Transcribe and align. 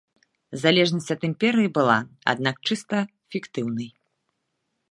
Залежнасць 0.61 1.09
ад 1.15 1.21
імперыі 1.29 1.69
была, 1.77 1.97
аднак, 2.33 2.55
чыста 2.69 2.97
фіктыўнай. 3.35 3.89